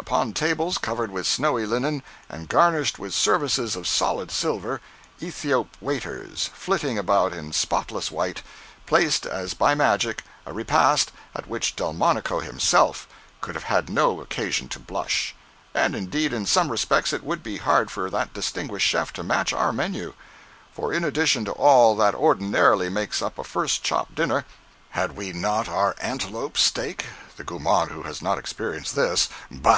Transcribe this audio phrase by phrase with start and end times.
[0.00, 4.80] Upon tables covered with snowy linen, and garnished with services of solid silver,
[5.20, 8.42] Ethiop waiters, flitting about in spotless white,
[8.86, 13.06] placed as by magic a repast at which Delmonico himself
[13.40, 15.36] could have had no occasion to blush;
[15.74, 19.52] and, indeed, in some respects it would be hard for that distinguished chef to match
[19.52, 20.14] our menu;
[20.74, 24.44] for, in addition to all that ordinarily makes up a first chop dinner,
[24.90, 27.04] had we not our antelope steak
[27.36, 29.76] (the gormand who has not experienced this—bah!